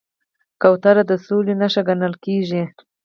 [0.61, 2.63] کوتره د سولې نښه ګڼل کېږي.